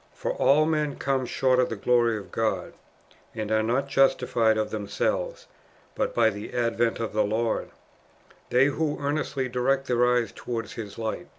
[0.15, 2.73] For'' all men come short of the glory of God," ^
[3.35, 5.45] and are not justified of themselves,
[5.93, 7.69] but by the advent of the Lord,—
[8.49, 11.27] they who earnestly direct their eyes towards His light.